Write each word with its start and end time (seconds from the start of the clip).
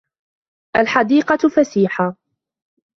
الْحَديقَةُ 0.75 1.49
فَسِيحَةٌ. 1.55 2.13